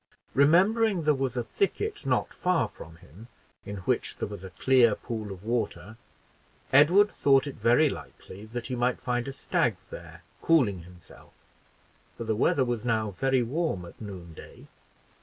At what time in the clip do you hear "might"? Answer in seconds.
8.75-8.99